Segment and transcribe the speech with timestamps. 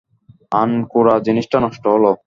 [0.51, 2.11] আনকোরা জিনিসটা নষ্ট হলো।